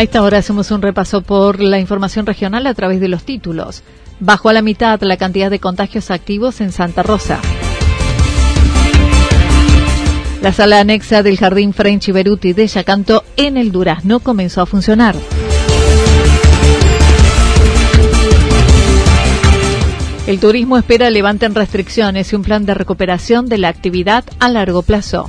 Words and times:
A 0.00 0.02
esta 0.02 0.22
hora 0.22 0.38
hacemos 0.38 0.70
un 0.70 0.80
repaso 0.80 1.20
por 1.20 1.60
la 1.60 1.78
información 1.78 2.24
regional 2.24 2.66
a 2.66 2.72
través 2.72 3.00
de 3.00 3.08
los 3.08 3.24
títulos. 3.24 3.82
Bajo 4.18 4.48
a 4.48 4.54
la 4.54 4.62
mitad 4.62 4.98
la 5.02 5.18
cantidad 5.18 5.50
de 5.50 5.58
contagios 5.58 6.10
activos 6.10 6.62
en 6.62 6.72
Santa 6.72 7.02
Rosa. 7.02 7.38
La 10.40 10.54
sala 10.54 10.80
anexa 10.80 11.22
del 11.22 11.36
Jardín 11.36 11.74
French 11.74 12.10
Beruti 12.12 12.54
de 12.54 12.66
Yacanto 12.66 13.24
en 13.36 13.58
el 13.58 13.72
Durazno 13.72 14.20
comenzó 14.20 14.62
a 14.62 14.66
funcionar. 14.66 15.16
El 20.26 20.40
turismo 20.40 20.78
espera 20.78 21.10
levanten 21.10 21.54
restricciones 21.54 22.32
y 22.32 22.36
un 22.36 22.42
plan 22.42 22.64
de 22.64 22.72
recuperación 22.72 23.50
de 23.50 23.58
la 23.58 23.68
actividad 23.68 24.24
a 24.38 24.48
largo 24.48 24.80
plazo. 24.80 25.28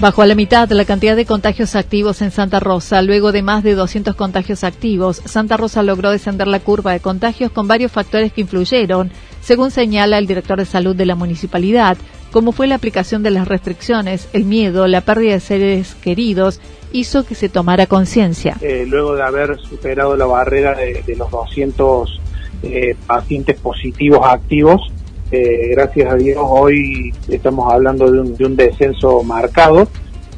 Bajo 0.00 0.22
a 0.22 0.26
la 0.26 0.34
mitad 0.34 0.66
la 0.70 0.86
cantidad 0.86 1.14
de 1.14 1.26
contagios 1.26 1.76
activos 1.76 2.22
en 2.22 2.30
Santa 2.30 2.58
Rosa, 2.58 3.02
luego 3.02 3.32
de 3.32 3.42
más 3.42 3.62
de 3.62 3.74
200 3.74 4.14
contagios 4.14 4.64
activos, 4.64 5.20
Santa 5.26 5.58
Rosa 5.58 5.82
logró 5.82 6.10
descender 6.10 6.46
la 6.46 6.60
curva 6.60 6.92
de 6.92 7.00
contagios 7.00 7.52
con 7.52 7.68
varios 7.68 7.92
factores 7.92 8.32
que 8.32 8.40
influyeron, 8.40 9.10
según 9.42 9.70
señala 9.70 10.16
el 10.16 10.26
director 10.26 10.58
de 10.58 10.64
salud 10.64 10.96
de 10.96 11.04
la 11.04 11.16
municipalidad, 11.16 11.98
como 12.32 12.52
fue 12.52 12.66
la 12.66 12.76
aplicación 12.76 13.22
de 13.22 13.30
las 13.30 13.46
restricciones, 13.46 14.26
el 14.32 14.46
miedo, 14.46 14.86
la 14.86 15.02
pérdida 15.02 15.34
de 15.34 15.40
seres 15.40 15.94
queridos, 15.96 16.62
hizo 16.92 17.26
que 17.26 17.34
se 17.34 17.50
tomara 17.50 17.84
conciencia. 17.84 18.56
Eh, 18.62 18.86
luego 18.88 19.16
de 19.16 19.22
haber 19.22 19.58
superado 19.60 20.16
la 20.16 20.24
barrera 20.24 20.74
de, 20.76 21.14
los 21.14 21.30
200 21.30 22.20
eh, 22.62 22.96
pacientes 23.06 23.60
positivos 23.60 24.20
activos, 24.24 24.80
eh, 25.30 25.68
gracias 25.70 26.12
a 26.12 26.16
Dios 26.16 26.38
hoy 26.40 27.12
estamos 27.28 27.72
hablando 27.72 28.10
de 28.10 28.44
un, 28.44 28.56
descenso 28.56 29.22
marcado. 29.22 29.88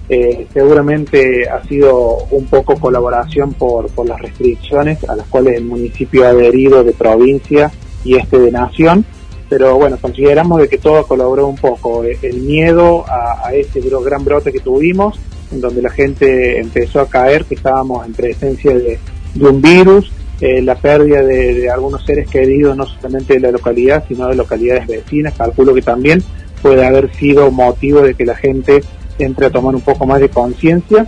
Eh, 0.09 0.47
seguramente 0.53 1.49
ha 1.49 1.63
sido 1.65 2.19
un 2.31 2.47
poco 2.47 2.79
colaboración 2.79 3.55
por, 3.55 3.89
por 3.91 4.07
las 4.07 4.21
restricciones 4.21 5.03
a 5.09 5.17
las 5.17 5.27
cuales 5.29 5.57
el 5.57 5.65
municipio 5.65 6.27
ha 6.27 6.31
adherido 6.31 6.85
de 6.85 6.93
provincia 6.93 7.71
y 8.05 8.17
este 8.17 8.39
de 8.39 8.51
nación, 8.51 9.07
pero 9.49 9.77
bueno, 9.77 9.97
consideramos 10.01 10.61
de 10.61 10.69
que 10.69 10.79
todo 10.79 11.07
colaboró 11.07 11.47
un 11.47 11.57
poco. 11.57 12.05
El 12.05 12.43
miedo 12.43 13.05
a, 13.09 13.55
ese 13.55 13.81
gran 13.81 14.25
brote 14.25 14.53
que 14.53 14.61
tuvimos, 14.61 15.19
en 15.51 15.61
donde 15.61 15.83
la 15.83 15.91
gente 15.91 16.59
empezó 16.59 17.01
a 17.01 17.09
caer, 17.09 17.45
que 17.45 17.55
estábamos 17.55 18.05
en 18.05 18.13
presencia 18.13 18.75
de, 18.75 18.99
de 19.35 19.49
un 19.49 19.63
virus, 19.63 20.11
eh, 20.43 20.61
la 20.61 20.75
pérdida 20.75 21.23
de, 21.23 21.71
algunos 21.71 22.05
seres 22.05 22.29
queridos, 22.29 22.77
no 22.77 22.85
solamente 22.85 23.35
de 23.35 23.39
la 23.41 23.53
localidad, 23.53 24.05
sino 24.09 24.27
de 24.27 24.35
localidades 24.35 24.89
vecinas. 24.89 25.35
Calculo 25.39 25.73
que 25.73 25.83
también 25.83 26.21
puede 26.61 26.85
haber 26.85 27.15
sido 27.15 27.53
motivo 27.53 28.03
de 28.03 28.15
que 28.15 28.27
la 28.27 28.35
gente 28.35 28.83
entre 29.21 29.47
a 29.47 29.51
tomar 29.51 29.73
un 29.77 29.83
poco 29.83 30.05
más 30.05 30.19
de 30.19 30.29
conciencia. 30.29 31.07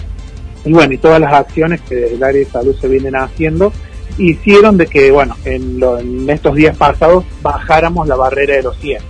Y 0.65 0.73
bueno, 0.73 0.95
y 0.95 0.99
todas 0.99 1.21
las 1.21 1.33
acciones 1.33 1.81
que 1.81 1.97
desde 1.97 2.15
el 2.15 2.23
área 2.23 2.39
de 2.39 2.47
salud 2.47 2.77
se 2.81 2.87
vienen 2.87 3.17
haciendo 3.17 3.73
hicieron 4.19 4.77
de 4.77 4.87
que, 4.87 5.11
bueno, 5.11 5.35
en, 5.45 5.83
en 5.83 6.31
estos 6.31 6.55
días 6.55 6.77
pasados 6.77 7.25
bajáramos 7.43 8.07
la 8.07 8.15
barrera 8.15 8.55
de 8.55 8.63
los 8.63 8.79
100. 8.79 9.03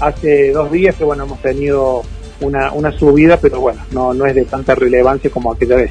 Hace 0.00 0.52
dos 0.52 0.72
días 0.72 0.94
que, 0.94 1.04
bueno, 1.04 1.24
hemos 1.24 1.42
tenido 1.42 2.02
una, 2.40 2.72
una 2.72 2.92
subida, 2.92 3.36
pero 3.36 3.60
bueno, 3.60 3.82
no, 3.92 4.14
no 4.14 4.24
es 4.24 4.34
de 4.34 4.46
tanta 4.46 4.74
relevancia 4.74 5.28
como 5.28 5.52
aquella 5.52 5.76
vez. 5.76 5.90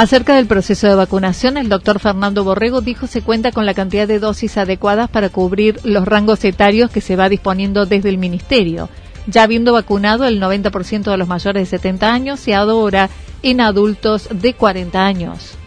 Acerca 0.00 0.34
del 0.34 0.46
proceso 0.46 0.86
de 0.86 0.94
vacunación, 0.94 1.58
el 1.58 1.68
doctor 1.68 1.98
Fernando 1.98 2.42
Borrego 2.42 2.80
dijo 2.80 3.06
se 3.06 3.20
cuenta 3.20 3.52
con 3.52 3.66
la 3.66 3.74
cantidad 3.74 4.08
de 4.08 4.18
dosis 4.18 4.56
adecuadas 4.56 5.10
para 5.10 5.28
cubrir 5.28 5.78
los 5.84 6.06
rangos 6.06 6.42
etarios 6.46 6.90
que 6.90 7.02
se 7.02 7.16
va 7.16 7.28
disponiendo 7.28 7.84
desde 7.84 8.08
el 8.08 8.16
Ministerio, 8.16 8.88
ya 9.26 9.42
habiendo 9.42 9.74
vacunado 9.74 10.24
el 10.24 10.40
90% 10.40 11.02
de 11.02 11.16
los 11.18 11.28
mayores 11.28 11.70
de 11.70 11.76
70 11.76 12.10
años 12.10 12.48
y 12.48 12.54
ahora 12.54 13.10
en 13.42 13.60
adultos 13.60 14.30
de 14.32 14.54
40 14.54 15.04
años. 15.04 15.58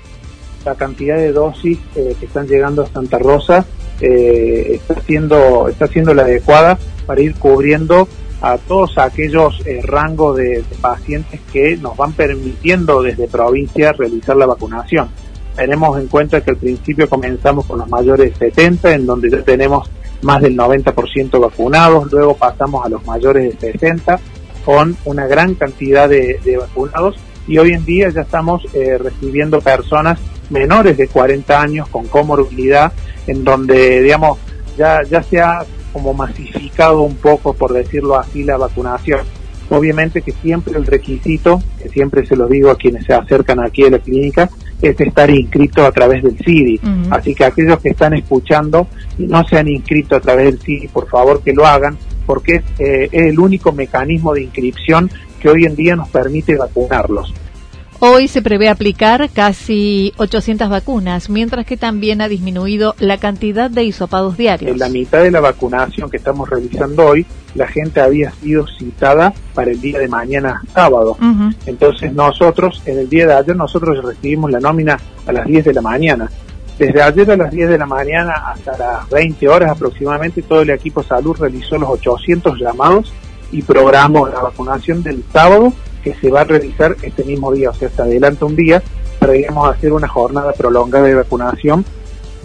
La 0.66 0.74
cantidad 0.74 1.18
de 1.18 1.32
dosis 1.32 1.78
eh, 1.96 2.16
que 2.20 2.26
están 2.26 2.48
llegando 2.48 2.82
a 2.82 2.88
Santa 2.88 3.20
Rosa 3.20 3.68
eh, 4.02 4.80
está, 4.82 5.00
siendo, 5.02 5.68
está 5.68 5.86
siendo 5.86 6.16
la 6.16 6.24
adecuada 6.24 6.80
para 7.06 7.22
ir 7.22 7.36
cubriendo 7.36 8.08
a 8.44 8.58
todos 8.58 8.98
aquellos 8.98 9.66
eh, 9.66 9.80
rangos 9.82 10.36
de, 10.36 10.66
pacientes 10.82 11.40
que 11.54 11.78
nos 11.78 11.96
van 11.96 12.12
permitiendo 12.12 13.02
desde 13.02 13.30
provincia 13.30 13.94
realizar 13.94 14.36
la 14.36 14.46
vacunación. 14.46 15.08
Tenemos 15.56 15.98
en 15.98 16.08
cuenta 16.08 16.42
que 16.42 16.52
al 16.52 16.58
principio 16.58 17.08
comenzamos 17.08 17.66
con 17.66 17.80
los 17.80 17.88
mayores 17.88 18.38
de 18.38 18.50
70, 18.50 18.96
en 18.96 19.06
donde 19.06 19.30
ya 19.30 19.42
tenemos 19.44 19.90
más 20.24 20.42
del 20.42 20.58
90% 20.58 21.40
vacunados, 21.40 22.12
luego 22.12 22.36
pasamos 22.36 22.86
a 22.86 22.90
los 22.90 23.06
mayores 23.06 23.58
de 23.60 23.72
60 23.72 24.20
con 24.66 24.98
una 25.06 25.26
gran 25.26 25.56
cantidad 25.56 26.10
de, 26.10 26.58
vacunados 26.60 27.16
y 27.48 27.58
hoy 27.58 27.72
en 27.72 27.86
día 27.86 28.10
ya 28.10 28.22
estamos 28.22 28.64
eh, 28.74 28.98
recibiendo 28.98 29.62
personas 29.62 30.20
menores 30.50 30.98
de 30.98 31.08
40 31.08 31.62
años 31.62 31.88
con 31.88 32.08
comorbilidad, 32.08 32.92
en 33.26 33.46
donde, 33.46 34.02
digamos, 34.02 34.38
ya, 34.78 35.02
ya 35.04 35.24
se 35.24 35.40
ha 35.40 35.66
como 35.94 36.14
masificado 36.14 37.04
un 37.04 37.16
poco, 37.16 37.54
por 37.54 37.72
decirlo 37.72 38.18
así, 38.18 38.44
la 38.44 38.58
vacunación. 38.58 39.22
Obviamente 39.70 40.22
que 40.22 40.34
siempre 40.34 40.78
el 40.78 40.86
requisito, 40.86 41.64
que 41.82 41.90
siempre 41.90 42.26
se 42.26 42.36
lo 42.36 42.48
digo 42.48 42.70
a 42.70 42.76
quienes 42.76 43.06
se 43.06 43.14
acercan 43.14 43.60
aquí 43.64 43.86
a 43.86 43.92
la 43.92 44.00
clínica, 44.00 44.50
es 44.82 45.00
estar 45.00 45.30
inscrito 45.30 45.86
a 45.86 45.92
través 45.92 46.24
del 46.24 46.38
CIDI. 46.38 46.82
Así 47.10 47.34
que 47.34 47.46
aquellos 47.46 47.80
que 47.80 47.90
están 47.90 48.14
escuchando 48.14 48.88
y 49.18 49.24
no 49.24 49.44
se 49.48 49.58
han 49.58 49.70
inscrito 49.70 50.16
a 50.16 50.20
través 50.20 50.46
del 50.46 50.60
CIDI, 50.60 50.90
por 50.90 51.08
favor 51.08 51.42
que 51.42 51.54
lo 51.54 51.66
hagan, 51.66 51.98
porque 52.26 52.56
es, 52.56 52.64
eh, 52.80 53.10
es 53.12 53.28
el 53.28 53.40
único 53.40 53.72
mecanismo 53.72 54.34
de 54.34 54.44
inscripción 54.44 55.10
que 55.40 55.50
hoy 55.50 55.66
en 55.66 55.76
día 55.76 55.96
nos 55.96 56.10
permite 56.10 56.58
vacunarlos. 56.58 57.34
Hoy 58.06 58.28
se 58.28 58.42
prevé 58.42 58.68
aplicar 58.68 59.30
casi 59.30 60.12
800 60.18 60.68
vacunas, 60.68 61.30
mientras 61.30 61.66
que 61.66 61.78
también 61.78 62.20
ha 62.20 62.28
disminuido 62.28 62.96
la 63.00 63.18
cantidad 63.18 63.72
de 63.72 63.86
hisopados 63.86 64.36
diarios. 64.36 64.72
En 64.72 64.78
la 64.78 64.90
mitad 64.90 65.24
de 65.24 65.32
la 65.32 65.40
vacunación 65.40 66.10
que 66.10 66.18
estamos 66.18 66.50
realizando 66.50 67.06
hoy, 67.06 67.26
la 67.56 67.66
gente 67.66 68.02
había 68.02 68.32
sido 68.32 68.68
citada 68.68 69.34
para 69.54 69.72
el 69.72 69.80
día 69.80 70.00
de 70.00 70.10
mañana 70.10 70.62
sábado. 70.74 71.16
Entonces 71.66 72.12
nosotros, 72.12 72.82
en 72.86 73.00
el 73.00 73.10
día 73.10 73.26
de 73.26 73.36
ayer, 73.36 73.56
nosotros 73.56 74.04
recibimos 74.04 74.52
la 74.52 74.60
nómina 74.60 75.00
a 75.26 75.32
las 75.32 75.46
10 75.46 75.64
de 75.64 75.74
la 75.74 75.82
mañana. 75.82 76.30
Desde 76.78 77.02
ayer 77.02 77.32
a 77.32 77.38
las 77.38 77.52
10 77.52 77.70
de 77.70 77.78
la 77.78 77.86
mañana 77.86 78.34
hasta 78.48 78.78
las 78.78 79.10
20 79.12 79.48
horas 79.48 79.72
aproximadamente, 79.72 80.42
todo 80.42 80.64
el 80.64 80.72
equipo 80.72 81.04
de 81.04 81.08
salud 81.08 81.38
realizó 81.40 81.78
los 81.78 81.90
800 81.92 82.60
llamados 82.60 83.14
y 83.54 83.62
programó 83.62 84.28
la 84.28 84.42
vacunación 84.42 85.02
del 85.04 85.24
sábado 85.32 85.72
que 86.04 86.14
se 86.16 86.30
va 86.30 86.42
a 86.42 86.44
realizar 86.44 86.96
este 87.02 87.24
mismo 87.24 87.52
día, 87.52 87.70
o 87.70 87.74
sea, 87.74 87.90
se 87.90 88.02
adelanta 88.02 88.46
un 88.46 88.56
día, 88.56 88.82
pero 89.20 89.34
a 89.64 89.70
hacer 89.70 89.94
una 89.94 90.08
jornada 90.08 90.52
prolongada 90.54 91.06
de 91.06 91.16
vacunación 91.16 91.86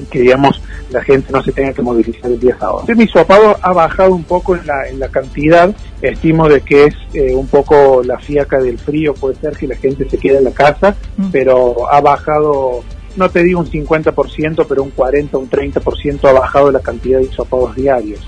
que 0.07 0.21
digamos 0.21 0.61
la 0.91 1.03
gente 1.03 1.33
no 1.33 1.43
se 1.43 1.53
tenga 1.53 1.73
que 1.73 1.83
movilizar 1.83 2.31
el 2.31 2.41
día 2.41 2.57
sábado. 2.59 2.85
El 2.89 3.01
hisopado 3.01 3.57
ha 3.61 3.73
bajado 3.73 4.15
un 4.15 4.25
poco 4.25 4.57
en 4.57 4.67
la, 4.67 4.89
en 4.89 4.99
la 4.99 5.09
cantidad, 5.09 5.75
estimo 6.01 6.49
de 6.49 6.61
que 6.63 6.85
es 6.85 6.95
eh, 7.13 7.35
un 7.35 7.47
poco 7.47 8.03
la 8.03 8.19
fiaca 8.19 8.59
del 8.59 8.79
frío, 8.79 9.15
puede 9.15 9.35
ser 9.37 9.57
que 9.57 9.67
la 9.67 9.77
gente 9.77 10.09
se 10.09 10.17
quede 10.19 10.39
en 10.39 10.45
la 10.45 10.53
casa, 10.53 10.97
mm. 11.17 11.31
pero 11.31 11.93
ha 11.93 12.01
bajado, 12.01 12.83
no 13.17 13.29
te 13.29 13.43
digo 13.43 13.61
un 13.61 13.71
50%, 13.71 14.65
pero 14.67 14.83
un 14.83 14.91
40, 14.91 15.37
un 15.37 15.51
30% 15.51 16.29
ha 16.29 16.33
bajado 16.33 16.71
la 16.71 16.81
cantidad 16.81 17.19
de 17.19 17.27
hisopados 17.27 17.75
diarios. 17.75 18.21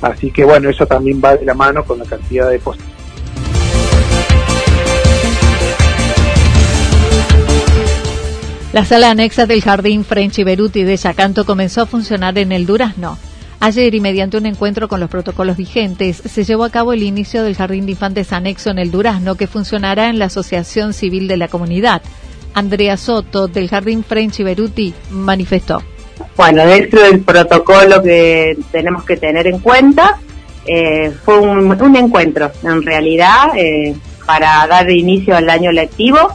Así 0.00 0.30
que 0.30 0.44
bueno, 0.44 0.68
eso 0.68 0.86
también 0.86 1.20
va 1.24 1.36
de 1.36 1.44
la 1.44 1.54
mano 1.54 1.82
con 1.84 1.98
la 1.98 2.04
cantidad 2.04 2.48
de 2.50 2.60
La 8.74 8.84
sala 8.84 9.12
anexa 9.12 9.46
del 9.46 9.62
Jardín 9.62 10.04
French 10.04 10.40
y 10.40 10.42
Beruti 10.42 10.82
de 10.82 10.96
Yacanto 10.96 11.46
comenzó 11.46 11.82
a 11.82 11.86
funcionar 11.86 12.36
en 12.38 12.50
el 12.50 12.66
Durazno. 12.66 13.16
Ayer 13.60 13.94
y 13.94 14.00
mediante 14.00 14.36
un 14.36 14.46
encuentro 14.46 14.88
con 14.88 14.98
los 14.98 15.08
protocolos 15.08 15.56
vigentes, 15.56 16.16
se 16.16 16.42
llevó 16.42 16.64
a 16.64 16.70
cabo 16.70 16.92
el 16.92 17.04
inicio 17.04 17.44
del 17.44 17.54
Jardín 17.54 17.86
de 17.86 17.92
Infantes 17.92 18.32
Anexo 18.32 18.70
en 18.70 18.80
el 18.80 18.90
Durazno, 18.90 19.36
que 19.36 19.46
funcionará 19.46 20.08
en 20.08 20.18
la 20.18 20.24
Asociación 20.24 20.92
Civil 20.92 21.28
de 21.28 21.36
la 21.36 21.46
Comunidad. 21.46 22.02
Andrea 22.52 22.96
Soto, 22.96 23.46
del 23.46 23.68
Jardín 23.68 24.02
French 24.02 24.40
y 24.40 24.42
Beruti, 24.42 24.92
manifestó. 25.10 25.80
Bueno, 26.36 26.66
dentro 26.66 27.00
del 27.00 27.20
protocolo 27.20 28.02
que 28.02 28.58
tenemos 28.72 29.04
que 29.04 29.16
tener 29.16 29.46
en 29.46 29.60
cuenta, 29.60 30.18
eh, 30.66 31.12
fue 31.24 31.38
un, 31.38 31.96
encuentro, 31.96 32.50
en 32.64 32.82
realidad, 32.82 33.56
eh, 33.56 33.94
para 34.26 34.66
dar 34.66 34.90
inicio 34.90 35.36
al 35.36 35.48
año 35.48 35.70
lectivo 35.70 36.34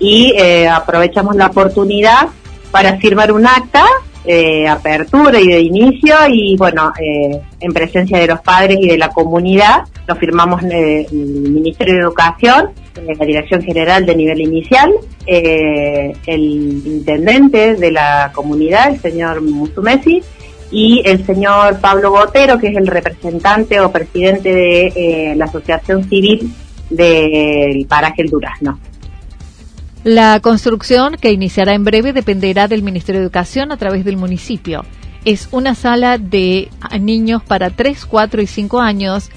y 0.00 0.32
eh, 0.36 0.66
aprovechamos 0.66 1.36
la 1.36 1.46
oportunidad 1.46 2.28
para 2.70 2.96
firmar 2.96 3.30
un 3.30 3.46
acta 3.46 3.84
de 4.24 4.66
apertura 4.68 5.40
y 5.40 5.48
de 5.48 5.60
inicio 5.60 6.14
y 6.28 6.56
bueno, 6.56 6.92
eh, 6.98 7.40
en 7.60 7.72
presencia 7.72 8.18
de 8.18 8.26
los 8.26 8.40
padres 8.40 8.78
y 8.80 8.88
de 8.88 8.98
la 8.98 9.10
comunidad, 9.10 9.84
lo 10.06 10.16
firmamos 10.16 10.62
el 10.62 11.06
Ministerio 11.12 11.94
de 11.94 12.00
Educación, 12.00 12.70
la 13.18 13.24
Dirección 13.24 13.62
General 13.62 14.04
de 14.04 14.16
Nivel 14.16 14.40
Inicial, 14.40 14.92
eh, 15.26 16.12
el 16.26 16.40
intendente 16.40 17.76
de 17.76 17.90
la 17.92 18.30
comunidad, 18.34 18.90
el 18.90 19.00
señor 19.00 19.40
Musumesi, 19.42 20.22
y 20.72 21.02
el 21.04 21.26
señor 21.26 21.80
Pablo 21.80 22.10
Botero, 22.10 22.58
que 22.58 22.68
es 22.68 22.76
el 22.76 22.86
representante 22.86 23.80
o 23.80 23.90
presidente 23.90 24.54
de 24.54 25.34
la 25.36 25.46
Asociación 25.46 26.04
Civil 26.08 26.52
del 26.90 27.86
Paraje 27.86 28.22
El 28.22 28.28
Durazno. 28.28 28.78
La 30.04 30.40
construcción, 30.40 31.16
que 31.20 31.30
iniciará 31.30 31.74
en 31.74 31.84
breve, 31.84 32.14
dependerá 32.14 32.68
del 32.68 32.82
Ministerio 32.82 33.20
de 33.20 33.26
Educación 33.26 33.70
a 33.70 33.76
través 33.76 34.02
del 34.02 34.16
municipio. 34.16 34.82
Es 35.26 35.48
una 35.52 35.74
sala 35.74 36.16
de 36.16 36.70
niños 36.98 37.42
para 37.44 37.68
3, 37.68 38.06
4 38.06 38.40
y 38.40 38.46
5 38.46 38.80
años, 38.80 39.28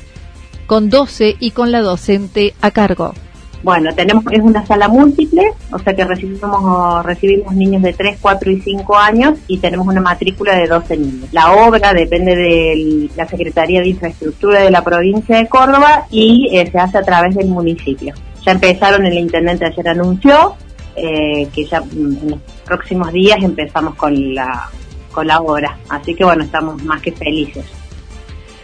con 0.65 0.89
12 0.89 1.35
y 1.37 1.51
con 1.51 1.73
la 1.73 1.81
docente 1.81 2.53
a 2.61 2.71
cargo. 2.71 3.13
Bueno, 3.61 3.93
tenemos 3.93 4.23
es 4.31 4.39
una 4.39 4.65
sala 4.65 4.87
múltiple, 4.87 5.51
o 5.71 5.79
sea 5.79 5.93
que 5.93 6.05
recibimos 6.05 7.05
recibimos 7.05 7.53
niños 7.53 7.81
de 7.81 7.91
3, 7.91 8.19
4 8.21 8.51
y 8.51 8.61
5 8.61 8.97
años 8.97 9.39
y 9.47 9.57
tenemos 9.57 9.85
una 9.85 10.01
matrícula 10.01 10.55
de 10.55 10.67
12 10.67 10.97
niños. 10.97 11.29
La 11.33 11.51
obra 11.51 11.93
depende 11.93 12.35
de 12.37 13.09
la 13.17 13.27
Secretaría 13.27 13.81
de 13.81 13.89
Infraestructura 13.89 14.61
de 14.61 14.71
la 14.71 14.83
provincia 14.83 15.37
de 15.37 15.47
Córdoba 15.47 16.05
y 16.09 16.49
eh, 16.53 16.69
se 16.71 16.77
hace 16.77 16.97
a 16.97 17.03
través 17.03 17.35
del 17.35 17.47
municipio 17.47 18.13
ya 18.45 18.51
empezaron, 18.51 19.05
el 19.05 19.17
intendente 19.17 19.65
ayer 19.65 19.87
anunció 19.87 20.55
eh, 20.95 21.47
que 21.53 21.65
ya 21.65 21.81
mm, 21.81 22.17
en 22.21 22.29
los 22.31 22.39
próximos 22.65 23.11
días 23.11 23.37
empezamos 23.41 23.95
con 23.95 24.35
la, 24.35 24.69
con 25.11 25.27
la 25.27 25.39
obra. 25.39 25.77
Así 25.89 26.13
que 26.13 26.23
bueno, 26.23 26.43
estamos 26.43 26.83
más 26.83 27.01
que 27.01 27.11
felices. 27.11 27.65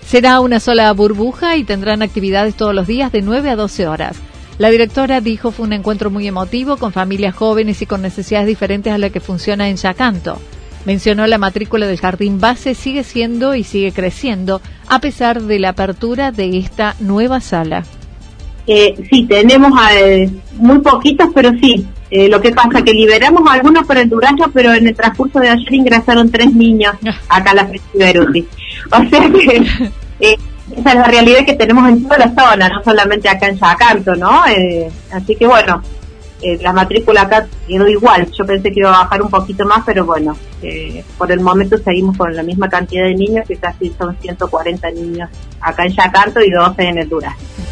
Será 0.06 0.40
una 0.40 0.60
sola 0.60 0.92
burbuja 0.94 1.56
y 1.58 1.64
tendrán 1.64 2.02
actividades 2.02 2.56
todos 2.56 2.74
los 2.74 2.88
días 2.88 3.12
de 3.12 3.22
9 3.22 3.50
a 3.52 3.56
12 3.56 3.88
horas. 3.88 4.18
La 4.58 4.70
directora 4.70 5.22
dijo 5.22 5.52
fue 5.52 5.66
un 5.66 5.74
encuentro 5.74 6.10
muy 6.10 6.28
emotivo 6.28 6.78
con 6.78 6.92
familias 6.92 7.34
jóvenes 7.36 7.81
y 7.81 7.86
con 7.86 8.02
necesidades 8.02 8.48
diferentes 8.48 8.92
a 8.92 8.98
la 8.98 9.10
que 9.10 9.22
funciona 9.22 9.70
en 9.70 9.78
Yacanto. 9.78 10.40
Mencionó 10.86 11.28
la 11.28 11.38
matrícula 11.38 11.88
del 11.88 12.00
jardín 12.00 12.40
base 12.40 12.74
sigue 12.74 13.04
siendo 13.04 13.56
y 13.56 13.64
sigue 13.64 13.92
creciendo 13.92 14.62
a 14.88 15.00
pesar 15.00 15.44
de 15.44 15.60
la 15.60 15.70
apertura 15.70 16.31
de 16.31 16.58
esta 16.58 16.96
nueva 17.00 17.42
sala. 17.42 17.86
Eh, 18.71 18.95
sí, 19.10 19.25
tenemos 19.25 19.71
eh, 19.92 20.30
muy 20.54 20.77
poquitos, 20.80 21.30
pero 21.33 21.50
sí. 21.60 21.88
Eh, 22.12 22.30
lo 22.30 22.39
que 22.39 22.51
pasa 22.51 22.83
que 22.83 22.94
liberamos 22.94 23.42
algunos 23.50 23.86
por 23.88 23.98
el 23.98 24.07
Durazno, 24.07 24.51
pero 24.54 24.74
en 24.74 24.88
el 24.88 24.95
transcurso 24.95 25.39
de 25.39 25.50
ayer 25.50 25.74
ingresaron 25.74 26.30
tres 26.30 26.54
niños 26.54 26.94
acá 27.27 27.51
a 27.51 27.56
la 27.56 27.69
Beruti. 27.95 28.48
O 28.92 29.10
sea 29.10 29.30
que 29.31 29.57
eh, 30.19 30.38
esa 30.77 30.89
es 30.89 30.95
la 30.95 31.04
realidad 31.04 31.45
que 31.45 31.54
tenemos 31.54 31.89
en 31.89 32.04
toda 32.04 32.19
la 32.19 32.30
zona, 32.30 32.69
no 32.69 32.83
solamente 32.83 33.27
acá 33.27 33.48
en 33.48 33.57
Yacanto, 33.57 34.16
¿no? 34.16 34.44
así 35.12 35.36
que 35.36 35.48
bueno, 35.48 35.81
la 36.62 36.74
matrícula 36.74 37.24
acá 37.24 37.48
quedó 37.68 37.88
igual. 37.88 38.27
Yo 38.31 38.45
pensé 38.45 38.71
que 38.71 38.81
iba 38.81 38.89
a 38.89 39.04
bajar 39.04 39.21
un 39.24 39.30
poquito 39.30 39.66
más, 39.66 39.81
pero 39.83 40.06
bueno, 40.06 40.38
por 41.18 41.31
el 41.31 41.39
momento 41.39 41.77
seguimos 41.80 42.18
con 42.18 42.36
la 42.36 42.44
misma 42.44 42.69
cantidad 42.69 43.04
de 43.04 43.16
niños, 43.16 43.48
que 43.48 43.56
casi 43.56 43.92
son 43.98 44.16
140 44.21 44.92
niños 44.92 45.30
acá 45.60 45.86
en 45.86 45.94
Yacanto 45.94 46.39
y 46.42 46.51
12 46.51 46.83
en 46.83 46.98
el 47.00 47.10
Durazno. 47.10 47.69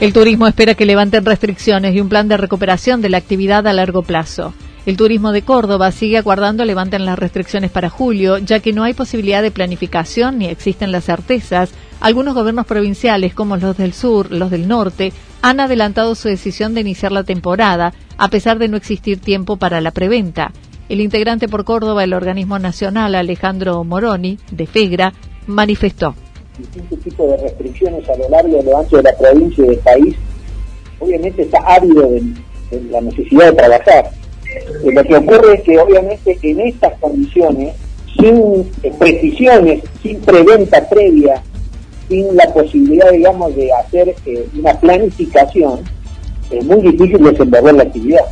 El 0.00 0.14
turismo 0.14 0.46
espera 0.46 0.74
que 0.74 0.86
levanten 0.86 1.26
restricciones 1.26 1.94
y 1.94 2.00
un 2.00 2.08
plan 2.08 2.26
de 2.26 2.38
recuperación 2.38 3.02
de 3.02 3.10
la 3.10 3.18
actividad 3.18 3.66
a 3.66 3.74
largo 3.74 4.00
plazo. 4.00 4.54
El 4.86 4.96
turismo 4.96 5.30
de 5.30 5.42
Córdoba 5.42 5.92
sigue 5.92 6.16
aguardando 6.16 6.64
levanten 6.64 7.04
las 7.04 7.18
restricciones 7.18 7.70
para 7.70 7.90
julio, 7.90 8.38
ya 8.38 8.60
que 8.60 8.72
no 8.72 8.82
hay 8.82 8.94
posibilidad 8.94 9.42
de 9.42 9.50
planificación 9.50 10.38
ni 10.38 10.46
existen 10.46 10.90
las 10.90 11.04
certezas. 11.04 11.72
Algunos 12.00 12.34
gobiernos 12.34 12.64
provinciales, 12.64 13.34
como 13.34 13.58
los 13.58 13.76
del 13.76 13.92
sur, 13.92 14.32
los 14.32 14.50
del 14.50 14.68
norte, 14.68 15.12
han 15.42 15.60
adelantado 15.60 16.14
su 16.14 16.28
decisión 16.28 16.72
de 16.72 16.80
iniciar 16.80 17.12
la 17.12 17.24
temporada, 17.24 17.92
a 18.16 18.28
pesar 18.28 18.58
de 18.58 18.68
no 18.68 18.78
existir 18.78 19.20
tiempo 19.20 19.58
para 19.58 19.82
la 19.82 19.90
preventa. 19.90 20.50
El 20.88 21.02
integrante 21.02 21.46
por 21.46 21.66
Córdoba 21.66 22.00
del 22.00 22.14
organismo 22.14 22.58
nacional, 22.58 23.14
Alejandro 23.14 23.84
Moroni, 23.84 24.38
de 24.50 24.66
FEGRA, 24.66 25.12
manifestó 25.46 26.14
distintos 26.60 26.98
tipos 27.00 27.30
de 27.30 27.36
restricciones 27.38 28.08
a 28.08 28.16
lo 28.16 28.28
largo 28.28 28.56
y 28.56 28.60
a 28.60 28.62
lo 28.62 28.78
ancho 28.78 28.96
de 28.98 29.02
la 29.04 29.16
provincia 29.16 29.64
y 29.64 29.68
del 29.68 29.78
país, 29.78 30.16
obviamente 30.98 31.42
está 31.42 31.58
ávido 31.66 32.08
de, 32.08 32.22
la 32.90 33.00
necesidad 33.00 33.46
de 33.46 33.56
trabajar. 33.56 34.10
Eh, 34.84 34.92
lo 34.92 35.02
que 35.02 35.16
ocurre 35.16 35.54
es 35.54 35.62
que 35.62 35.78
obviamente 35.78 36.38
en 36.42 36.60
estas 36.60 36.98
condiciones, 37.00 37.74
sin 38.20 38.70
eh, 38.82 38.92
precisiones, 38.98 39.82
sin 40.02 40.20
preventa 40.20 40.88
previa, 40.88 41.42
sin 42.08 42.36
la 42.36 42.52
posibilidad, 42.52 43.10
digamos, 43.10 43.54
de 43.56 43.72
hacer 43.72 44.14
eh, 44.26 44.46
una 44.58 44.78
planificación, 44.78 45.80
es 46.50 46.64
muy 46.64 46.80
difícil 46.82 47.22
desenvolver 47.22 47.74
la 47.74 47.82
actividad. 47.84 48.24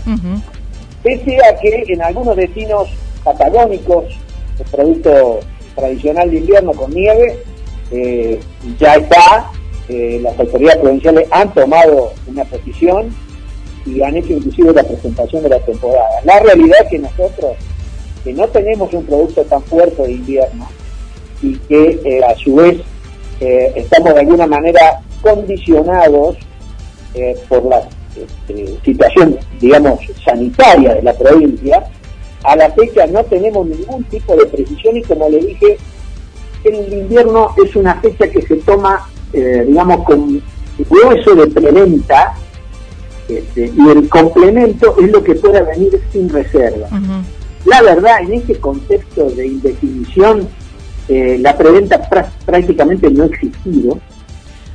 Pese 1.03 1.39
a 1.45 1.57
que 1.61 1.85
en 1.87 2.03
algunos 2.03 2.37
destinos 2.37 2.89
patagónicos, 3.23 4.07
el 4.59 4.67
producto 4.71 5.41
tradicional 5.77 6.31
de 6.31 6.39
invierno 6.39 6.73
con 6.73 6.91
nieve, 6.93 7.39
eh, 7.91 8.41
ya 8.79 8.95
está, 8.95 9.51
eh, 9.89 10.21
las 10.23 10.39
autoridades 10.39 10.79
provinciales 10.79 11.29
han 11.31 11.53
tomado 11.55 12.13
una 12.27 12.45
posición 12.45 13.15
y 13.87 14.03
han 14.03 14.17
hecho 14.17 14.35
inclusive 14.35 14.73
la 14.73 14.83
presentación 14.83 15.43
de 15.43 15.49
la 15.49 15.61
temporada. 15.61 16.09
La 16.25 16.39
realidad 16.41 16.79
es 16.85 16.91
que 16.91 16.99
nosotros, 16.99 17.57
que 18.25 18.33
no 18.33 18.47
tenemos 18.49 18.93
un 18.93 19.05
producto 19.05 19.43
tan 19.45 19.63
fuerte 19.63 20.03
de 20.03 20.13
invierno 20.13 20.69
y 21.43 21.57
que 21.57 22.01
eh, 22.05 22.21
a 22.25 22.35
su 22.37 22.57
vez 22.57 22.79
estamos 23.41 24.15
de 24.15 24.21
alguna 24.21 24.49
manera 24.49 25.01
condicionados 25.23 26.37
por 27.49 27.65
la 27.67 27.89
este, 28.17 28.77
situación, 28.85 29.39
digamos, 29.61 30.01
sanitaria 30.25 30.95
de 30.95 31.03
la 31.03 31.13
provincia, 31.13 31.89
a 32.45 32.57
la 32.57 32.71
fecha 32.71 33.07
no 33.07 33.25
tenemos 33.25 33.67
ningún 33.67 34.05
tipo 34.05 34.37
de 34.37 34.47
precisión 34.47 34.97
y 34.97 35.03
como 35.03 35.29
le 35.29 35.39
dije, 35.39 35.79
el 36.75 36.93
invierno 36.93 37.55
es 37.65 37.75
una 37.77 37.95
fecha 37.97 38.29
que 38.29 38.43
se 38.43 38.57
toma, 38.57 39.09
eh, 39.33 39.65
digamos, 39.67 40.05
con 40.05 40.43
hueso 40.89 41.35
de 41.35 41.47
preventa 41.49 42.35
este, 43.29 43.73
y 43.77 43.89
el 43.89 44.09
complemento 44.09 44.97
es 45.01 45.11
lo 45.11 45.23
que 45.23 45.35
pueda 45.35 45.63
venir 45.63 46.01
sin 46.13 46.29
reserva. 46.29 46.89
La 47.65 47.83
verdad, 47.83 48.23
en 48.23 48.35
este 48.35 48.55
contexto 48.57 49.29
de 49.31 49.47
indefinición, 49.47 50.49
eh, 51.09 51.39
la 51.41 51.57
preventa 51.57 52.09
prácticamente 52.47 53.11
no 53.11 53.25
ha 53.25 53.27
existido. 53.27 53.99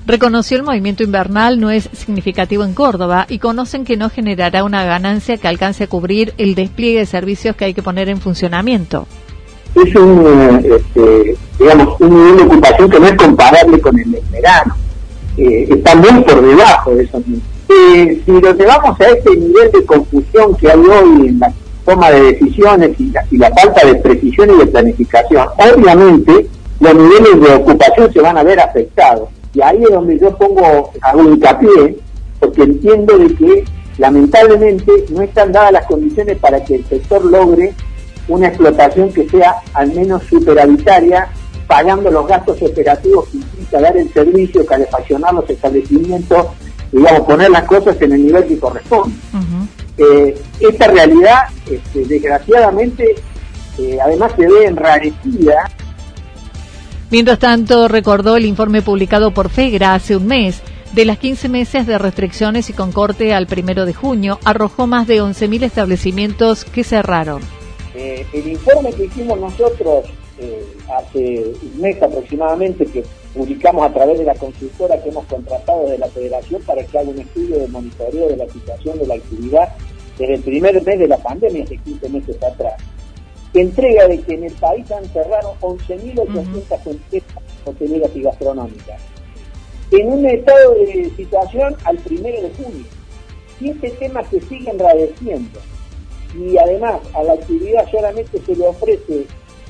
Reconoció 0.06 0.58
el 0.58 0.64
movimiento 0.64 1.04
invernal 1.04 1.62
no 1.62 1.72
es 1.72 1.90
significativo 1.94 2.66
en 2.66 2.74
Córdoba 2.74 3.26
y 3.30 3.40
conocen 3.40 3.86
que 3.86 3.96
no 3.96 4.10
generará 4.10 4.66
una 4.66 4.84
ganancia 4.84 5.38
que 5.38 5.48
alcance 5.48 5.86
a 5.86 5.88
cubrir 5.88 6.34
el 6.38 6.56
despliegue 6.56 7.00
de 7.00 7.06
servicios 7.06 7.56
que 7.56 7.66
hay 7.66 7.74
que 7.74 7.82
poner 7.82 8.10
en 8.10 8.20
funcionamiento 8.20 9.08
es 9.76 9.96
un, 9.96 10.64
este, 10.64 11.36
digamos, 11.60 12.00
un 12.00 12.10
nivel 12.10 12.38
de 12.38 12.44
ocupación 12.44 12.90
que 12.90 13.00
no 13.00 13.08
es 13.08 13.16
comparable 13.16 13.82
con 13.82 14.00
el 14.00 14.12
del 14.12 14.24
verano. 14.32 14.76
Eh, 15.38 15.68
está 15.70 15.96
muy 15.96 16.24
por 16.24 16.42
debajo 16.46 16.96
de 16.96 17.04
eso. 17.04 17.22
eh, 17.70 18.22
si 18.26 18.32
lo 18.32 18.54
llevamos 18.54 19.00
a 19.00 19.06
este 19.06 19.36
nivel 19.36 19.72
de 19.72 19.86
confusión 19.86 20.56
que 20.56 20.72
hay 20.72 20.80
hoy 20.80 21.28
en 21.30 21.40
la 21.40 21.52
toma 21.86 22.12
de 22.12 22.34
decisiones 22.34 22.92
y 23.00 23.38
la, 23.38 23.52
falta 23.52 23.86
de 23.86 23.96
precisión 23.96 24.52
y 24.52 24.58
de 24.60 24.68
planificación, 24.68 25.48
obviamente 25.58 26.48
los 26.80 26.96
niveles 26.96 27.42
de 27.42 27.56
ocupación 27.56 28.14
se 28.14 28.22
van 28.22 28.38
a 28.38 28.44
ver 28.44 28.60
afectados. 28.60 29.30
Y 29.54 29.62
ahí 29.62 29.84
es 29.84 29.90
donde 29.90 30.20
yo 30.20 30.36
pongo, 30.38 30.92
hago 31.02 31.24
hincapié, 31.24 31.98
porque 32.40 32.64
entiendo 32.64 33.18
de 33.18 33.34
que 33.36 33.64
lamentablemente 33.98 34.92
no 35.10 35.22
están 35.22 35.52
dadas 35.52 35.72
las 35.72 35.86
condiciones 35.86 36.38
para 36.38 36.64
que 36.64 36.76
el 36.76 36.86
sector 36.86 37.24
logre 37.24 37.74
una 38.28 38.48
explotación 38.48 39.12
que 39.12 39.28
sea 39.30 39.56
al 39.74 39.94
menos 39.94 40.24
superavitaria, 40.24 41.28
pagando 41.74 42.12
los 42.12 42.28
gastos 42.28 42.62
operativos 42.62 43.28
que 43.30 43.38
implica 43.38 43.82
dar 43.82 43.98
el 43.98 44.14
servicio, 44.14 44.64
calefaccionar 44.64 45.34
los 45.34 45.50
establecimientos, 45.50 46.46
digamos, 46.92 47.22
poner 47.22 47.50
las 47.50 47.64
cosas 47.64 48.00
en 48.00 48.12
el 48.12 48.28
nivel 48.28 48.46
que 48.46 48.60
corresponde. 48.60 49.16
Eh, 49.98 50.40
esta 50.60 50.88
realidad, 50.90 51.46
este, 51.68 52.06
desgraciadamente, 52.06 53.16
eh, 53.80 53.98
además 54.00 54.34
se 54.38 54.46
ve 54.46 54.66
enrarecida. 54.66 55.72
Mientras 57.10 57.40
tanto, 57.40 57.88
recordó 57.88 58.38
el 58.38 58.46
informe 58.46 58.84
publicado 58.84 59.34
por 59.34 59.50
FEGRA 59.50 59.96
hace 59.96 60.16
un 60.16 60.28
mes 60.28 60.62
de 60.94 61.06
las 61.06 61.18
15 61.18 61.50
meses 61.50 61.88
de 61.88 61.98
restricciones 61.98 62.70
y 62.70 62.74
con 62.74 62.92
corte 62.92 63.34
al 63.34 63.48
primero 63.48 63.88
de 63.88 63.96
junio, 63.96 64.38
arrojó 64.46 64.86
más 64.86 65.08
de 65.08 65.24
11.000 65.24 65.64
establecimientos 65.64 66.66
que 66.66 66.84
cerraron. 66.84 67.42
Eh, 67.96 68.28
el 68.32 68.48
informe 68.48 68.94
que 68.94 69.06
hicimos 69.06 69.40
nosotros 69.40 70.06
hace 70.90 71.54
un 71.62 71.82
mes 71.82 72.02
aproximadamente, 72.02 72.86
que 72.86 73.04
publicamos 73.34 73.90
a 73.90 73.94
través 73.94 74.20
de 74.20 74.26
la 74.26 74.36
consultora 74.36 75.02
que 75.02 75.10
hemos 75.10 75.26
contratado 75.26 75.90
de 75.90 75.98
la 75.98 76.08
Federación 76.08 76.62
para 76.64 76.84
que 76.84 76.98
haga 76.98 77.10
un 77.10 77.20
estudio 77.20 77.60
de 77.60 77.68
monitoreo 77.68 78.28
de 78.28 78.38
la 78.38 78.48
situación 78.50 79.00
de 79.00 79.08
la 79.08 79.16
actividad 79.16 79.70
desde 80.18 80.36
el 80.36 80.42
primer 80.42 80.84
mes 80.84 81.00
de 81.00 81.08
la 81.08 81.18
pandemia, 81.18 81.64
hace 81.64 81.78
15 81.78 82.10
meses 82.10 82.44
atrás. 82.44 82.76
Entrega 83.54 84.08
de 84.08 84.20
que 84.22 84.34
en 84.34 84.44
el 84.46 84.54
país 84.54 84.90
han 84.92 85.06
cerrado 85.06 85.56
11.800 85.62 86.88
empresas 86.88 87.44
hoteleras 87.66 88.12
y 88.16 88.22
gastronómicas. 88.22 89.02
En 89.92 90.08
un 90.08 90.26
estado 90.26 90.74
de 90.74 91.12
situación 91.16 91.76
al 91.86 91.98
primero 91.98 92.42
de 92.42 92.50
junio. 92.52 92.86
Y 93.60 93.70
este 93.70 93.92
tema 93.92 94.24
se 94.30 94.42
sigue 94.42 94.70
enradeciendo. 94.70 95.60
Y 96.36 96.58
además 96.58 97.02
a 97.14 97.24
la 97.24 97.34
actividad 97.34 97.90
solamente 97.92 98.40
se 98.44 98.56
le 98.56 98.68
ofrece 98.68 99.26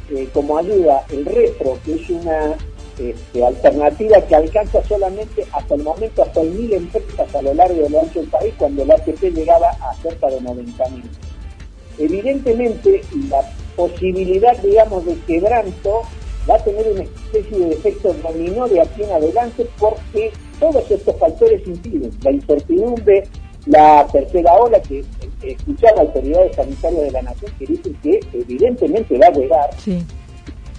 eh, 0.10 0.28
como 0.34 0.58
ayuda 0.58 1.06
el 1.12 1.26
retro, 1.26 1.78
que 1.86 1.96
es 1.96 2.10
una 2.10 2.56
este, 2.98 3.44
alternativa 3.44 4.22
que 4.22 4.36
alcanza 4.36 4.84
solamente 4.84 5.46
hasta 5.52 5.76
el 5.76 5.84
momento 5.84 6.22
hasta 6.22 6.44
mil 6.44 6.72
empresas 6.74 7.34
a 7.34 7.42
lo 7.42 7.54
largo 7.54 7.82
de 7.82 7.90
lo 7.90 8.02
ancho 8.02 8.20
del 8.20 8.30
país 8.30 8.54
cuando 8.58 8.84
el 8.84 8.92
ATP 8.92 9.24
llegaba 9.34 9.70
a 9.70 9.96
cerca 9.96 10.28
de 10.28 10.40
90.000. 10.42 11.04
Evidentemente 11.98 13.02
la 13.30 13.42
posibilidad, 13.76 14.56
digamos, 14.58 15.06
de 15.06 15.18
quebranto 15.26 16.04
va 16.50 16.56
a 16.56 16.64
tener 16.64 16.88
una 16.92 17.04
especie 17.04 17.58
de 17.58 17.74
efecto 17.74 18.14
dominó 18.22 18.68
de 18.68 18.82
aquí 18.82 19.04
en 19.04 19.12
adelante 19.12 19.68
porque 19.80 20.32
todos 20.60 20.90
estos 20.92 21.16
factores 21.18 21.66
impiden 21.66 22.12
la 22.22 22.32
incertidumbre, 22.32 23.24
la 23.66 24.08
tercera 24.12 24.54
ola 24.54 24.82
que 24.82 25.04
escuchaba 25.52 26.02
autoridades 26.02 26.56
sanitarias 26.56 27.04
de 27.04 27.12
la 27.12 27.22
nación 27.22 27.52
que 27.60 27.66
dicen 27.66 27.98
que 28.02 28.20
evidentemente 28.34 29.18
va 29.18 29.28
a 29.28 29.32
llegar 29.32 29.70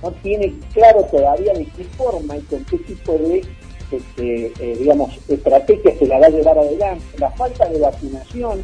no 0.04 0.11
tiene 0.23 0.52
claro 0.73 1.02
todavía 1.11 1.52
de 1.54 1.64
qué 1.64 1.85
forma 1.97 2.37
y 2.37 2.40
con 2.42 2.62
qué 2.64 2.78
tipo 2.78 3.12
de, 3.14 3.42
este, 3.90 4.52
eh, 4.61 4.76
digamos, 4.78 5.11
estrategia 5.28 5.99
se 5.99 6.06
la 6.06 6.18
va 6.18 6.26
a 6.26 6.30
llevar 6.30 6.59
adelante, 6.59 7.04
la 7.18 7.30
falta 7.30 7.66
de 7.68 7.80
vacunación. 7.80 8.62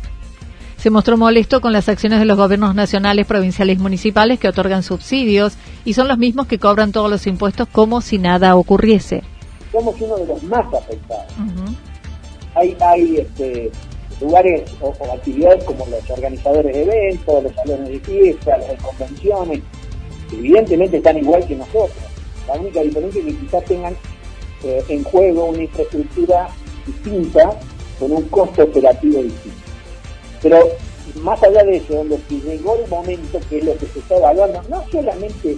Se 0.77 0.91
mostró 0.91 1.17
molesto 1.17 1.61
con 1.61 1.73
las 1.73 1.89
acciones 1.89 2.19
de 2.19 2.25
los 2.27 2.37
gobiernos 2.37 2.75
nacionales, 2.75 3.27
provinciales 3.27 3.79
y 3.79 3.83
municipales 3.83 4.39
que 4.39 4.49
otorgan 4.49 4.83
subsidios 4.83 5.55
y 5.85 5.95
son 5.95 6.09
los 6.09 6.19
mismos 6.19 6.47
que 6.47 6.59
cobran 6.59 6.93
todos 6.93 7.11
los 7.11 7.27
impuestos 7.27 7.69
como 7.69 8.01
si 8.01 8.19
nada 8.19 8.55
ocurriese. 8.57 9.23
Somos 9.73 9.99
uno 10.01 10.17
de 10.17 10.27
los 10.27 10.43
más 10.45 10.67
afectados. 10.75 11.33
Hay, 12.55 12.77
hay 12.81 13.17
este, 13.19 13.71
lugares 14.21 14.71
o, 14.81 14.93
actividades 15.13 15.65
como 15.65 15.87
los 15.87 16.11
organizadores 16.11 16.75
de 16.75 16.83
eventos, 16.83 17.43
los 17.43 17.55
salones 17.55 17.89
de 17.89 18.01
fiesta, 18.01 18.59
las 18.59 18.83
convenciones, 18.83 19.61
evidentemente 20.33 20.97
están 20.99 21.19
igual 21.19 21.47
que 21.47 21.57
nosotros. 21.57 22.05
La 22.47 22.55
única 22.55 22.81
diferencia 22.81 23.21
es 23.21 23.27
que 23.27 23.37
quizás 23.37 23.65
tengan 23.65 23.97
eh, 24.65 24.85
en 24.89 25.05
juego 25.05 25.47
una 25.47 25.63
infraestructura 25.63 26.49
distinta 26.87 27.59
con 27.99 28.13
un 28.13 28.23
costo 28.29 28.65
operativo 28.65 29.23
distinto. 29.23 29.59
Pero 30.43 30.69
más 31.23 31.43
allá 31.43 31.65
de 31.65 31.77
eso, 31.77 31.95
donde 31.95 32.19
si 32.29 32.41
llegó 32.41 32.77
el 32.77 32.89
momento 32.89 33.39
que 33.49 33.59
es 33.59 33.65
lo 33.65 33.77
que 33.77 33.87
se 33.87 33.99
está 33.99 34.17
evaluando, 34.17 34.63
no 34.69 34.85
solamente 34.91 35.57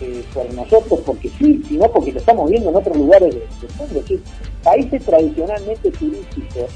eh, 0.00 0.24
por 0.32 0.52
nosotros, 0.54 1.00
porque 1.04 1.30
sí, 1.38 1.62
sino 1.68 1.90
porque 1.90 2.12
lo 2.12 2.20
estamos 2.20 2.50
viendo 2.50 2.70
en 2.70 2.76
otros 2.76 2.96
lugares 2.96 3.34
del 3.34 3.70
mundo. 3.78 4.02
países 4.62 5.04
tradicionalmente 5.04 5.90
turísticos, 5.90 6.70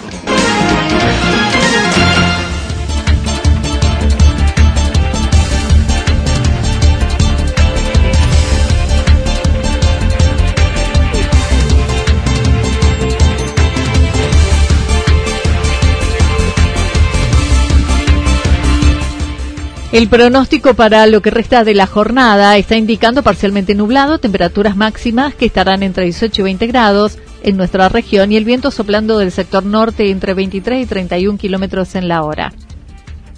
El 19.94 20.08
pronóstico 20.08 20.74
para 20.74 21.06
lo 21.06 21.22
que 21.22 21.30
resta 21.30 21.62
de 21.62 21.72
la 21.72 21.86
jornada 21.86 22.56
está 22.56 22.76
indicando 22.76 23.22
parcialmente 23.22 23.76
nublado, 23.76 24.18
temperaturas 24.18 24.76
máximas 24.76 25.36
que 25.36 25.46
estarán 25.46 25.84
entre 25.84 26.02
18 26.02 26.40
y 26.40 26.42
20 26.42 26.66
grados 26.66 27.18
en 27.44 27.56
nuestra 27.56 27.88
región 27.88 28.32
y 28.32 28.36
el 28.36 28.44
viento 28.44 28.72
soplando 28.72 29.18
del 29.18 29.30
sector 29.30 29.64
norte 29.64 30.10
entre 30.10 30.34
23 30.34 30.82
y 30.82 30.86
31 30.86 31.38
kilómetros 31.38 31.94
en 31.94 32.08
la 32.08 32.24
hora. 32.24 32.52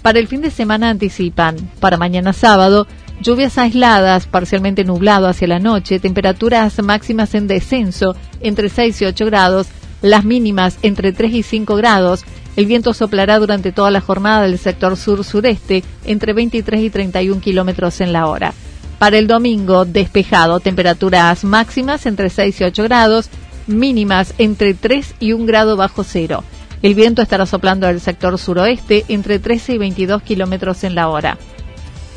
Para 0.01 0.17
el 0.17 0.27
fin 0.27 0.41
de 0.41 0.49
semana 0.49 0.89
anticipan, 0.89 1.57
para 1.79 1.97
mañana 1.97 2.33
sábado, 2.33 2.87
lluvias 3.21 3.59
aisladas, 3.59 4.25
parcialmente 4.25 4.83
nublado 4.83 5.27
hacia 5.27 5.47
la 5.47 5.59
noche, 5.59 5.99
temperaturas 5.99 6.81
máximas 6.81 7.35
en 7.35 7.45
descenso 7.45 8.15
entre 8.41 8.69
6 8.69 9.03
y 9.03 9.05
8 9.05 9.25
grados, 9.27 9.67
las 10.01 10.25
mínimas 10.25 10.79
entre 10.81 11.11
3 11.11 11.33
y 11.33 11.43
5 11.43 11.75
grados 11.75 12.25
el 12.57 12.65
viento 12.65 12.93
soplará 12.93 13.37
durante 13.37 13.71
toda 13.71 13.91
la 13.91 14.01
jornada 14.01 14.41
del 14.41 14.57
sector 14.57 14.97
sur-sureste 14.97 15.83
entre 16.05 16.33
23 16.33 16.81
y 16.81 16.89
31 16.89 17.39
kilómetros 17.39 18.01
en 18.01 18.11
la 18.11 18.25
hora. 18.25 18.51
Para 18.97 19.19
el 19.19 19.27
domingo, 19.27 19.85
despejado, 19.85 20.59
temperaturas 20.59 21.43
máximas 21.43 22.07
entre 22.07 22.31
6 22.31 22.59
y 22.59 22.63
8 22.63 22.83
grados, 22.83 23.29
mínimas 23.67 24.33
entre 24.39 24.73
3 24.73 25.15
y 25.19 25.33
1 25.33 25.45
grado 25.45 25.77
bajo 25.77 26.03
cero. 26.03 26.43
El 26.81 26.95
viento 26.95 27.21
estará 27.21 27.45
soplando 27.45 27.85
del 27.85 28.01
sector 28.01 28.35
suroeste 28.39 29.05
entre 29.07 29.37
13 29.37 29.73
y 29.73 29.77
22 29.77 30.23
kilómetros 30.23 30.83
en 30.83 30.95
la 30.95 31.09
hora. 31.09 31.37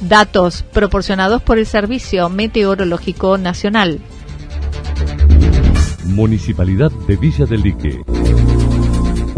Datos 0.01 0.63
proporcionados 0.73 1.43
por 1.43 1.59
el 1.59 1.67
Servicio 1.67 2.31
Meteorológico 2.31 3.37
Nacional. 3.37 4.01
Municipalidad 6.07 6.91
de 7.07 7.17
Villa 7.17 7.45
del 7.45 7.61
Lique 7.61 8.01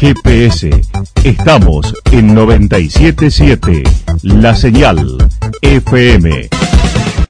GPS. 0.00 0.70
Estamos 1.24 1.94
en 2.10 2.34
977 2.34 3.82
La 4.22 4.56
Señal 4.56 5.18
FM. 5.60 6.48